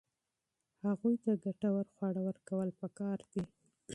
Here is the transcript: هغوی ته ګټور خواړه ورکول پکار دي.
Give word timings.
هغوی 0.85 1.15
ته 1.23 1.31
ګټور 1.43 1.85
خواړه 1.93 2.21
ورکول 2.27 2.69
پکار 2.81 3.19
دي. 3.31 3.43